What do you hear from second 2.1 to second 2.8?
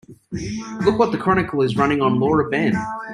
Laura Ben.